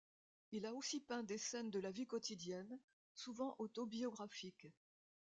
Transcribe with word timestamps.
Il 0.51 0.65
a 0.65 0.73
aussi 0.73 0.99
peint 0.99 1.21
des 1.21 1.37
scènes 1.37 1.69
de 1.69 1.77
la 1.79 1.91
vie 1.91 2.07
quotidienne, 2.07 2.79
souvent 3.13 3.53
autobiographiques. 3.59 4.67